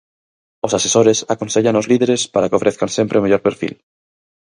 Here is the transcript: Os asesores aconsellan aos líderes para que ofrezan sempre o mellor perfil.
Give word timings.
Os 0.65 0.75
asesores 0.77 1.19
aconsellan 1.33 1.75
aos 1.75 1.89
líderes 1.91 2.21
para 2.33 2.47
que 2.49 2.57
ofrezan 2.59 2.89
sempre 2.97 3.17
o 3.19 3.23
mellor 3.23 3.41
perfil. 3.47 3.73